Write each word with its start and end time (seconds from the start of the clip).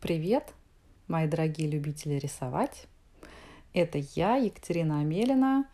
Привет, 0.00 0.54
мои 1.08 1.26
дорогие 1.26 1.68
любители 1.68 2.14
рисовать. 2.14 2.86
Это 3.72 3.98
я, 4.14 4.36
Екатерина 4.36 5.00
Амелина, 5.00 5.68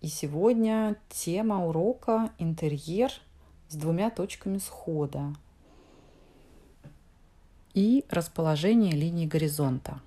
и 0.00 0.06
сегодня 0.06 0.96
тема 1.10 1.66
урока 1.66 2.32
«Интерьер 2.38 3.12
с 3.68 3.74
двумя 3.74 4.08
точками 4.08 4.56
схода» 4.56 5.34
и 7.74 8.06
расположение 8.08 8.92
линии 8.92 9.26
горизонта. 9.26 10.00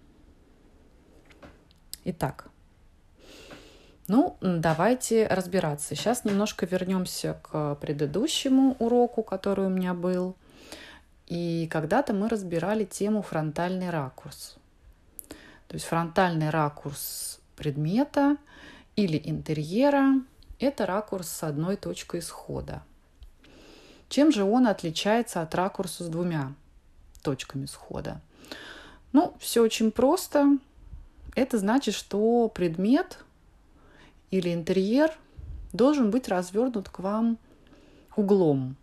Итак, 2.03 2.50
ну, 4.11 4.35
давайте 4.41 5.25
разбираться. 5.25 5.95
Сейчас 5.95 6.25
немножко 6.25 6.65
вернемся 6.65 7.39
к 7.43 7.75
предыдущему 7.75 8.75
уроку, 8.77 9.23
который 9.23 9.67
у 9.67 9.69
меня 9.69 9.93
был. 9.93 10.35
И 11.27 11.69
когда-то 11.71 12.11
мы 12.11 12.27
разбирали 12.27 12.83
тему 12.83 13.21
фронтальный 13.21 13.89
ракурс. 13.89 14.57
То 15.69 15.75
есть 15.75 15.85
фронтальный 15.85 16.49
ракурс 16.49 17.39
предмета 17.55 18.35
или 18.97 19.17
интерьера– 19.23 20.15
это 20.59 20.85
ракурс 20.85 21.29
с 21.29 21.43
одной 21.43 21.77
точкой 21.77 22.19
исхода. 22.19 22.83
Чем 24.09 24.33
же 24.33 24.43
он 24.43 24.67
отличается 24.67 25.41
от 25.41 25.55
ракурса 25.55 26.03
с 26.03 26.07
двумя 26.09 26.51
точками 27.21 27.65
схода? 27.65 28.19
Ну, 29.13 29.33
все 29.39 29.61
очень 29.61 29.89
просто. 29.89 30.57
Это 31.33 31.57
значит, 31.57 31.95
что 31.95 32.49
предмет 32.49 33.19
или 34.31 34.53
интерьер 34.53 35.11
должен 35.73 36.09
быть 36.09 36.27
развернут 36.27 36.89
к 36.89 36.99
вам 36.99 37.37
углом. 38.15 38.75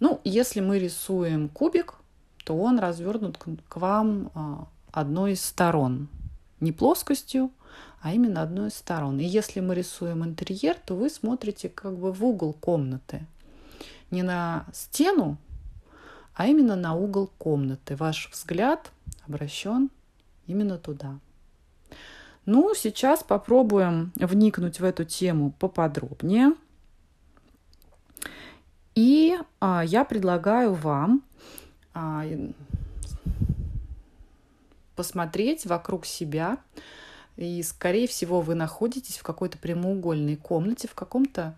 Ну, 0.00 0.20
если 0.24 0.60
мы 0.60 0.78
рисуем 0.78 1.48
кубик, 1.48 1.94
то 2.44 2.56
он 2.56 2.78
развернут 2.78 3.36
к 3.36 3.76
вам 3.76 4.30
а, 4.34 4.68
одной 4.92 5.32
из 5.32 5.44
сторон. 5.44 6.08
Не 6.60 6.72
плоскостью, 6.72 7.50
а 8.00 8.12
именно 8.12 8.42
одной 8.42 8.68
из 8.68 8.74
сторон. 8.74 9.18
И 9.18 9.24
если 9.24 9.60
мы 9.60 9.74
рисуем 9.74 10.24
интерьер, 10.24 10.76
то 10.86 10.94
вы 10.94 11.10
смотрите 11.10 11.68
как 11.68 11.96
бы 11.96 12.12
в 12.12 12.24
угол 12.24 12.52
комнаты. 12.52 13.26
Не 14.10 14.22
на 14.22 14.66
стену, 14.72 15.36
а 16.34 16.46
именно 16.46 16.76
на 16.76 16.94
угол 16.94 17.30
комнаты. 17.38 17.96
Ваш 17.96 18.30
взгляд 18.30 18.92
обращен 19.26 19.90
именно 20.46 20.78
туда. 20.78 21.18
Ну, 22.50 22.72
сейчас 22.74 23.22
попробуем 23.22 24.10
вникнуть 24.16 24.80
в 24.80 24.84
эту 24.84 25.04
тему 25.04 25.52
поподробнее. 25.58 26.54
И 28.94 29.36
а, 29.60 29.84
я 29.84 30.02
предлагаю 30.06 30.72
вам 30.72 31.22
а, 31.92 32.24
посмотреть 34.96 35.66
вокруг 35.66 36.06
себя. 36.06 36.56
И, 37.36 37.62
скорее 37.62 38.08
всего, 38.08 38.40
вы 38.40 38.54
находитесь 38.54 39.18
в 39.18 39.22
какой-то 39.22 39.58
прямоугольной 39.58 40.36
комнате, 40.36 40.88
в 40.88 40.94
каком-то 40.94 41.54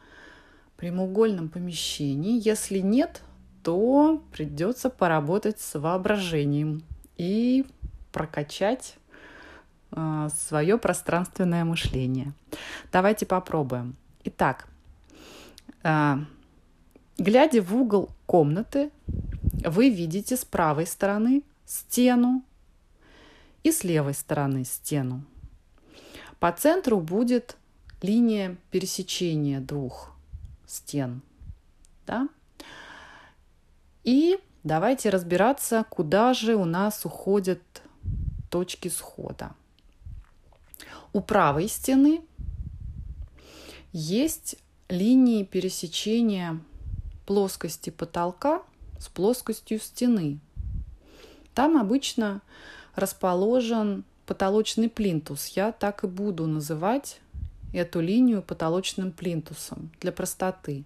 прямоугольном 0.77 1.51
помещении. 1.51 2.45
Если 2.45 2.81
нет, 2.81 3.23
то 3.63 4.21
придется 4.33 4.91
поработать 4.91 5.61
с 5.61 5.79
воображением 5.79 6.83
и 7.17 7.65
прокачать 8.11 8.97
свое 9.93 10.79
пространственное 10.79 11.65
мышление. 11.65 12.33
Давайте 12.93 13.27
попробуем. 13.27 13.97
Итак, 14.25 14.69
а, 15.83 16.21
глядя 17.19 17.63
в 17.63 17.75
угол 17.75 18.11
комнаты, 18.27 18.91
вы 19.65 19.91
видите 19.91 20.37
с 20.37 20.45
правой 20.45 20.87
стороны 20.87 21.43
стену 21.67 22.43
и 23.63 23.73
с 23.73 23.85
левой 23.85 24.15
стороны 24.15 24.65
стену. 24.65 25.25
По 26.39 26.53
центру 26.53 27.01
будет 27.01 27.57
линия 28.03 28.57
пересечения 28.71 29.61
двух 29.61 30.15
стен. 30.67 31.21
Да? 32.07 32.29
И 34.05 34.39
давайте 34.65 35.11
разбираться, 35.11 35.85
куда 35.89 36.33
же 36.33 36.55
у 36.55 36.65
нас 36.65 37.05
уходят 37.05 37.61
точки 38.49 38.89
схода. 38.89 39.53
У 41.13 41.21
правой 41.21 41.69
стены 41.69 42.23
есть 43.93 44.57
линии 44.89 45.45
пересечения 45.45 46.61
плоскости 47.27 47.91
потолка 47.91 48.63
с 48.99 49.09
плоскостью 49.09 49.79
стены. 49.81 50.39
Там 51.55 51.77
обычно 51.77 52.43
расположен 52.95 54.05
потолочный 54.27 54.89
плинтус. 54.89 55.49
Я 55.49 55.73
так 55.73 56.05
и 56.05 56.07
буду 56.07 56.47
называть 56.47 57.21
эту 57.73 58.01
линию 58.01 58.43
потолочным 58.43 59.13
плинтусом 59.13 59.91
для 60.01 60.13
простоты. 60.13 60.85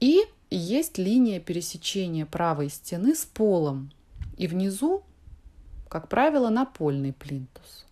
И 0.00 0.22
есть 0.50 0.98
линия 0.98 1.40
пересечения 1.40 2.26
правой 2.26 2.68
стены 2.68 3.14
с 3.14 3.24
полом. 3.24 3.90
И 4.36 4.46
внизу, 4.46 5.02
как 5.88 6.08
правило, 6.08 6.50
напольный 6.50 7.12
плинтус. 7.12 7.85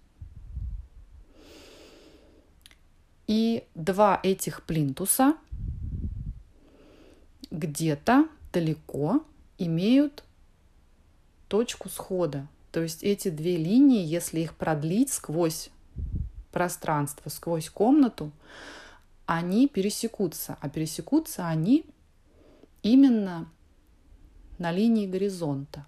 И 3.26 3.64
два 3.74 4.20
этих 4.22 4.62
плинтуса 4.62 5.36
где-то 7.50 8.28
далеко 8.52 9.24
имеют 9.58 10.24
точку 11.48 11.88
схода. 11.88 12.46
То 12.72 12.82
есть 12.82 13.02
эти 13.02 13.28
две 13.28 13.56
линии, 13.56 14.04
если 14.04 14.40
их 14.40 14.54
продлить 14.54 15.12
сквозь 15.12 15.70
пространство, 16.50 17.30
сквозь 17.30 17.70
комнату, 17.70 18.30
они 19.26 19.68
пересекутся. 19.68 20.58
А 20.60 20.68
пересекутся 20.68 21.46
они 21.46 21.86
именно 22.82 23.48
на 24.58 24.70
линии 24.70 25.06
горизонта. 25.06 25.86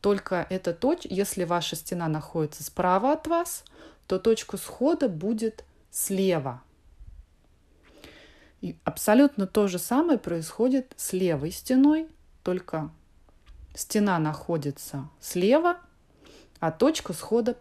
Только 0.00 0.46
эта 0.50 0.72
точка, 0.72 1.08
если 1.12 1.44
ваша 1.44 1.76
стена 1.76 2.08
находится 2.08 2.64
справа 2.64 3.12
от 3.12 3.26
вас, 3.26 3.64
то 4.06 4.18
точка 4.18 4.56
схода 4.56 5.08
будет 5.08 5.64
слева. 5.92 6.62
И 8.60 8.76
абсолютно 8.84 9.46
то 9.46 9.68
же 9.68 9.78
самое 9.78 10.18
происходит 10.18 10.92
с 10.96 11.12
левой 11.12 11.52
стеной, 11.52 12.08
только 12.42 12.90
стена 13.74 14.18
находится 14.18 15.08
слева, 15.20 15.78
а 16.58 16.72
точка 16.72 17.12
схода 17.12 17.56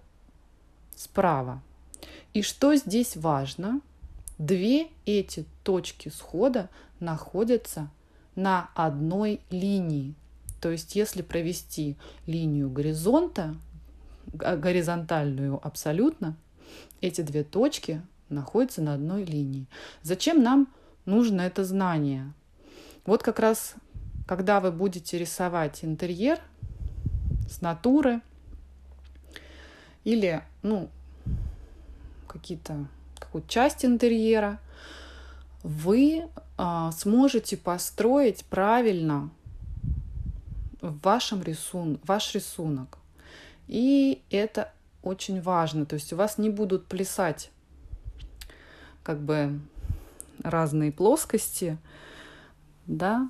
справа. 0.95 1.61
И 2.33 2.41
что 2.41 2.75
здесь 2.75 3.17
важно? 3.17 3.81
Две 4.37 4.87
эти 5.05 5.45
точки 5.63 6.09
схода 6.09 6.69
находятся 6.99 7.89
на 8.35 8.69
одной 8.75 9.41
линии. 9.49 10.15
То 10.61 10.69
есть 10.69 10.95
если 10.95 11.21
провести 11.21 11.97
линию 12.27 12.69
горизонта, 12.69 13.55
горизонтальную 14.33 15.59
абсолютно, 15.65 16.37
эти 17.01 17.21
две 17.21 17.43
точки 17.43 18.01
находятся 18.33 18.81
на 18.81 18.93
одной 18.93 19.23
линии. 19.23 19.67
Зачем 20.03 20.41
нам 20.43 20.67
нужно 21.05 21.41
это 21.41 21.63
знание? 21.63 22.33
Вот 23.05 23.23
как 23.23 23.39
раз, 23.39 23.75
когда 24.27 24.59
вы 24.59 24.71
будете 24.71 25.17
рисовать 25.17 25.83
интерьер 25.83 26.39
с 27.49 27.61
натуры 27.61 28.21
или, 30.03 30.41
ну, 30.61 30.89
какие-то 32.27 32.87
какую-то 33.19 33.49
часть 33.49 33.85
интерьера, 33.85 34.59
вы 35.63 36.27
а, 36.57 36.91
сможете 36.91 37.55
построить 37.55 38.45
правильно 38.45 39.29
в 40.81 40.99
вашем 41.01 41.41
рисун, 41.43 41.99
ваш 42.03 42.34
рисунок. 42.34 42.97
И 43.67 44.22
это 44.31 44.73
очень 45.03 45.41
важно. 45.41 45.85
То 45.85 45.95
есть 45.95 46.11
у 46.13 46.16
вас 46.16 46.37
не 46.37 46.49
будут 46.49 46.87
плясать 46.87 47.51
как 49.03 49.19
бы 49.19 49.59
разные 50.43 50.91
плоскости, 50.91 51.77
да, 52.87 53.29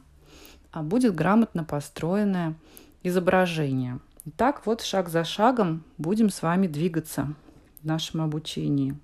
а 0.71 0.83
будет 0.83 1.15
грамотно 1.15 1.63
построенное 1.63 2.55
изображение. 3.03 3.99
Итак, 4.25 4.65
вот 4.65 4.81
шаг 4.81 5.09
за 5.09 5.23
шагом 5.23 5.83
будем 5.97 6.29
с 6.29 6.41
вами 6.41 6.67
двигаться 6.67 7.33
в 7.81 7.85
нашем 7.85 8.21
обучении. 8.21 8.95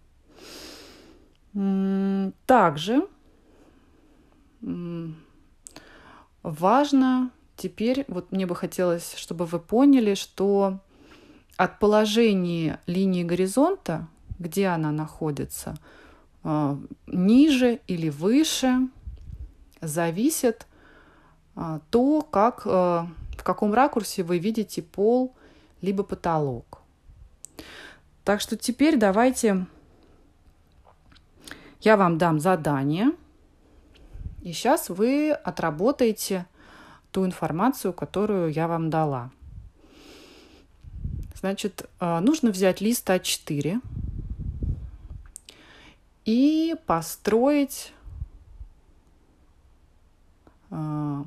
Также 2.46 3.08
важно 6.44 7.32
теперь, 7.56 8.06
вот 8.08 8.32
мне 8.32 8.46
бы 8.46 8.56
хотелось, 8.56 9.16
чтобы 9.16 9.46
вы 9.46 9.60
поняли, 9.60 10.14
что 10.14 10.80
от 11.56 11.80
положения 11.80 12.80
линии 12.86 13.24
горизонта, 13.24 14.08
где 14.38 14.68
она 14.68 14.92
находится– 14.92 15.76
ниже 17.08 17.82
или 17.88 18.10
выше, 18.10 18.88
зависит 19.82 20.66
а, 21.56 21.82
то, 21.90 22.22
как, 22.22 22.62
а, 22.66 23.08
в 23.38 23.44
каком 23.44 23.74
ракурсе 23.74 24.24
вы 24.24 24.38
видите 24.38 24.82
пол 24.82 25.36
либо 25.82 26.04
потолок. 26.04 26.82
Так 28.24 28.42
что 28.42 28.56
теперь 28.58 28.98
давайте 28.98 29.66
я 31.82 31.98
вам 31.98 32.18
дам 32.18 32.40
задание, 32.40 33.12
и 34.42 34.52
сейчас 34.52 34.90
вы 34.90 35.32
отработаете 35.32 36.46
ту 37.12 37.26
информацию, 37.26 37.94
которую 37.94 38.52
я 38.52 38.68
вам 38.68 38.90
дала. 38.90 39.32
Значит, 41.36 41.88
нужно 42.00 42.52
взять 42.52 42.82
лист 42.82 43.08
А4 43.10 43.80
и 46.28 46.76
построить 46.86 47.94
а, 50.70 51.24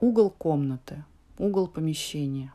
угол 0.00 0.30
комнаты, 0.30 1.04
угол 1.36 1.66
помещения. 1.66 2.54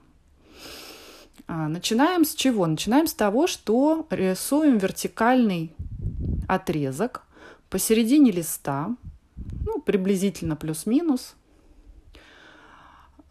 А, 1.47 1.67
начинаем 1.67 2.23
с 2.23 2.33
чего? 2.33 2.65
Начинаем 2.65 3.07
с 3.07 3.13
того, 3.13 3.45
что 3.45 4.07
рисуем 4.09 4.77
вертикальный 4.77 5.75
отрезок 6.47 7.23
посередине 7.69 8.31
листа, 8.31 8.95
ну, 9.65 9.81
приблизительно 9.81 10.55
плюс-минус. 10.55 11.35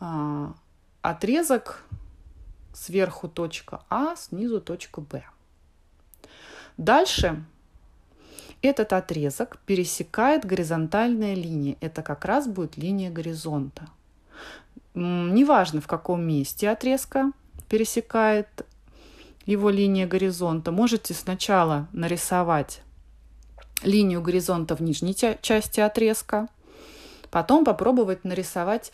А, 0.01 0.53
отрезок 1.01 1.83
сверху 2.75 3.27
точка 3.27 3.85
А, 3.89 4.17
снизу 4.17 4.61
точка 4.61 5.01
Б. 5.01 5.25
Дальше 6.77 7.43
этот 8.63 8.93
отрезок 8.93 9.59
пересекает 9.67 10.45
горизонтальная 10.45 11.35
линия. 11.35 11.77
Это 11.81 12.03
как 12.03 12.25
раз 12.25 12.47
будет 12.47 12.77
линия 12.77 13.11
горизонта. 13.11 13.89
Неважно, 14.95 15.81
в 15.81 15.87
каком 15.87 16.23
месте 16.23 16.69
отрезка 16.69 17.33
пересекает 17.69 18.49
его 19.47 19.71
линия 19.71 20.07
горизонта. 20.07 20.73
Можете 20.73 21.15
сначала 21.15 21.89
нарисовать 21.93 22.83
линию 23.83 24.21
горизонта 24.21 24.77
в 24.77 24.81
нижней 24.81 25.15
части 25.15 25.81
отрезка, 25.81 26.49
потом 27.31 27.65
попробовать 27.65 28.25
нарисовать 28.25 28.93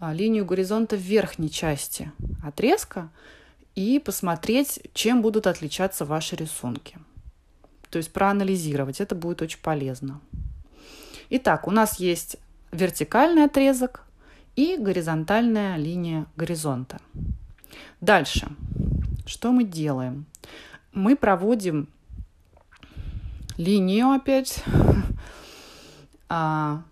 а, 0.00 0.12
линию 0.12 0.44
горизонта 0.44 0.96
в 0.96 1.00
верхней 1.00 1.50
части 1.50 2.12
отрезка 2.44 3.08
и 3.74 3.98
посмотреть, 3.98 4.80
чем 4.92 5.22
будут 5.22 5.46
отличаться 5.46 6.04
ваши 6.04 6.36
рисунки. 6.36 6.98
То 7.94 7.98
есть 7.98 8.12
проанализировать. 8.12 9.00
Это 9.00 9.14
будет 9.14 9.40
очень 9.40 9.60
полезно. 9.60 10.20
Итак, 11.30 11.68
у 11.68 11.70
нас 11.70 12.00
есть 12.00 12.38
вертикальный 12.72 13.44
отрезок 13.44 14.02
и 14.56 14.76
горизонтальная 14.76 15.76
линия 15.76 16.26
горизонта. 16.34 16.98
Дальше. 18.00 18.48
Что 19.26 19.52
мы 19.52 19.62
делаем? 19.62 20.26
Мы 20.92 21.14
проводим 21.14 21.88
линию 23.56 24.10
опять, 24.10 24.64
а, 26.28 26.82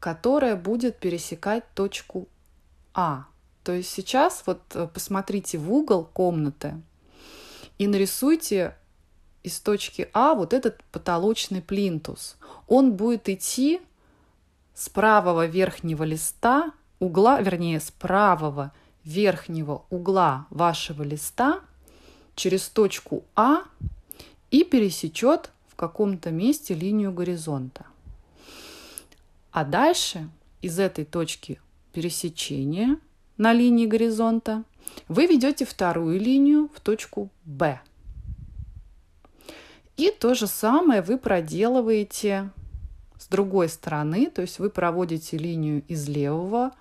которая 0.00 0.56
будет 0.56 0.98
пересекать 0.98 1.62
точку 1.74 2.26
А. 2.92 3.26
То 3.62 3.70
есть 3.70 3.90
сейчас 3.90 4.42
вот 4.46 4.62
э, 4.74 4.88
посмотрите 4.92 5.58
в 5.58 5.72
угол 5.72 6.04
комнаты 6.04 6.74
и 7.78 7.86
нарисуйте 7.86 8.76
из 9.42 9.60
точки 9.60 10.08
А 10.12 10.34
вот 10.34 10.52
этот 10.52 10.82
потолочный 10.90 11.62
плинтус. 11.62 12.36
Он 12.66 12.92
будет 12.92 13.28
идти 13.28 13.80
с 14.74 14.88
правого 14.88 15.46
верхнего 15.46 16.02
листа 16.02 16.72
угла, 16.98 17.40
вернее, 17.40 17.80
с 17.80 17.90
правого 17.90 18.72
верхнего 19.04 19.84
угла 19.90 20.46
вашего 20.50 21.02
листа 21.02 21.60
через 22.34 22.68
точку 22.68 23.24
А 23.34 23.62
и 24.50 24.64
пересечет 24.64 25.50
в 25.68 25.76
каком-то 25.76 26.30
месте 26.30 26.74
линию 26.74 27.12
горизонта. 27.12 27.86
А 29.52 29.64
дальше 29.64 30.28
из 30.60 30.78
этой 30.78 31.04
точки 31.04 31.60
пересечения 31.92 32.98
на 33.36 33.52
линии 33.52 33.86
горизонта 33.86 34.64
вы 35.08 35.26
ведете 35.26 35.64
вторую 35.64 36.20
линию 36.20 36.68
в 36.74 36.80
точку 36.80 37.30
Б. 37.44 37.80
И 39.96 40.10
то 40.10 40.34
же 40.34 40.46
самое 40.46 41.00
вы 41.00 41.16
проделываете 41.16 42.50
с 43.18 43.28
другой 43.28 43.68
стороны, 43.68 44.30
то 44.30 44.42
есть 44.42 44.58
вы 44.58 44.68
проводите 44.68 45.38
линию 45.38 45.82
из 45.88 46.08
левого 46.08 46.72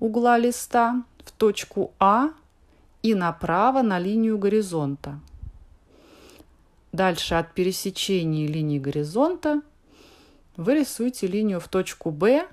угла 0.00 0.38
листа 0.38 1.04
в 1.24 1.32
точку 1.32 1.92
А 1.98 2.30
и 3.02 3.14
направо 3.14 3.82
на 3.82 3.98
линию 3.98 4.38
горизонта. 4.38 5.20
Дальше 6.92 7.34
от 7.34 7.52
пересечения 7.52 8.46
линии 8.46 8.78
горизонта 8.78 9.60
вы 10.56 10.76
рисуете 10.76 11.26
линию 11.26 11.60
в 11.60 11.68
точку 11.68 12.10
Б 12.10 12.48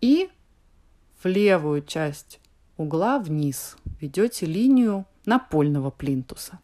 и 0.00 0.28
в 1.22 1.26
левую 1.26 1.82
часть 1.82 2.39
угла 2.80 3.18
вниз 3.18 3.76
ведете 4.00 4.46
линию 4.46 5.04
напольного 5.26 5.90
плинтуса. 5.90 6.58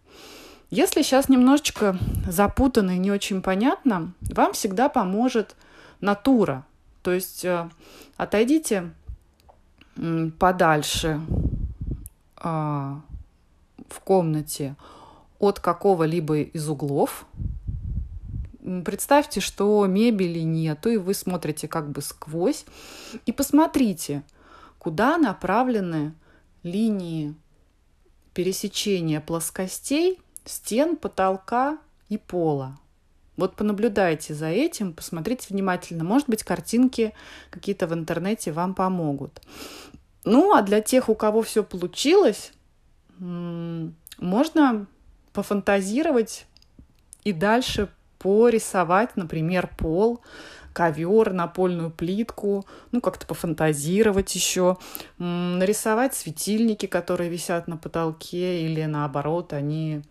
Если 0.70 1.02
сейчас 1.02 1.28
немножечко 1.28 1.96
запутанно 2.26 2.92
и 2.92 2.98
не 2.98 3.10
очень 3.10 3.42
понятно, 3.42 4.12
вам 4.20 4.52
всегда 4.54 4.88
поможет 4.88 5.54
натура. 6.00 6.64
То 7.02 7.12
есть 7.12 7.44
э, 7.44 7.68
отойдите 8.16 8.90
подальше 10.38 11.20
а, 12.36 13.00
в 13.88 14.00
комнате 14.00 14.74
от 15.38 15.60
какого-либо 15.60 16.40
из 16.40 16.68
углов. 16.68 17.26
Представьте, 18.84 19.40
что 19.40 19.86
мебели 19.86 20.40
нету, 20.40 20.90
и 20.90 20.96
вы 20.96 21.14
смотрите 21.14 21.68
как 21.68 21.90
бы 21.90 22.02
сквозь. 22.02 22.64
И 23.24 23.32
посмотрите, 23.32 24.22
куда 24.86 25.18
направлены 25.18 26.14
линии 26.62 27.34
пересечения 28.34 29.20
плоскостей 29.20 30.20
стен, 30.44 30.94
потолка 30.94 31.78
и 32.08 32.16
пола. 32.16 32.78
Вот 33.36 33.56
понаблюдайте 33.56 34.32
за 34.32 34.46
этим, 34.46 34.92
посмотрите 34.92 35.48
внимательно. 35.50 36.04
Может 36.04 36.28
быть, 36.28 36.44
картинки 36.44 37.14
какие-то 37.50 37.88
в 37.88 37.94
интернете 37.94 38.52
вам 38.52 38.74
помогут. 38.74 39.42
Ну, 40.22 40.54
а 40.54 40.62
для 40.62 40.80
тех, 40.80 41.08
у 41.08 41.16
кого 41.16 41.42
все 41.42 41.64
получилось, 41.64 42.52
можно 43.18 44.86
пофантазировать 45.32 46.46
и 47.24 47.32
дальше 47.32 47.90
порисовать, 48.20 49.16
например, 49.16 49.68
пол, 49.76 50.20
ковер, 50.76 51.32
напольную 51.32 51.90
плитку, 51.90 52.66
ну, 52.92 53.00
как-то 53.00 53.26
пофантазировать 53.26 54.34
еще, 54.34 54.76
нарисовать 55.16 56.14
светильники, 56.14 56.84
которые 56.84 57.30
висят 57.30 57.66
на 57.66 57.78
потолке, 57.78 58.60
или 58.60 58.84
наоборот, 58.84 59.54
они 59.54 60.02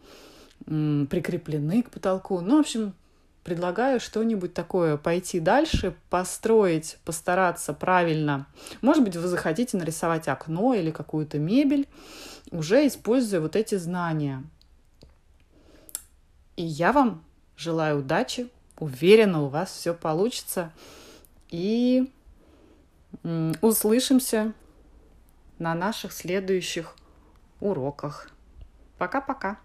прикреплены 0.66 1.84
к 1.84 1.92
потолку. 1.92 2.42
Ну, 2.42 2.58
в 2.58 2.62
общем, 2.62 2.94
предлагаю 3.44 4.00
что-нибудь 4.00 4.56
такое 4.56 4.98
пойти 4.98 5.40
дальше, 5.40 5.96
построить, 6.10 6.98
постараться 7.06 7.72
правильно. 7.72 8.48
Может 8.82 9.04
быть, 9.04 9.16
вы 9.16 9.28
захотите 9.28 9.78
нарисовать 9.78 10.28
окно 10.28 10.74
или 10.74 10.90
какую-то 10.90 11.38
мебель, 11.38 11.88
уже 12.50 12.88
используя 12.88 13.40
вот 13.40 13.56
эти 13.56 13.76
знания. 13.76 14.42
И 16.56 16.64
я 16.64 16.92
вам 16.92 17.24
желаю 17.56 18.00
удачи, 18.00 18.50
Уверена, 18.78 19.44
у 19.44 19.48
вас 19.48 19.72
все 19.72 19.94
получится. 19.94 20.72
И 21.50 22.12
услышимся 23.62 24.54
на 25.60 25.74
наших 25.74 26.12
следующих 26.12 26.96
уроках. 27.60 28.30
Пока-пока. 28.98 29.60